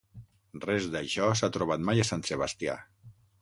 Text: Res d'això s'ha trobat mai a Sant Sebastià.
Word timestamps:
Res 0.63 0.87
d'això 0.95 1.27
s'ha 1.41 1.49
trobat 1.59 1.85
mai 1.91 2.03
a 2.05 2.07
Sant 2.11 2.25
Sebastià. 2.31 2.81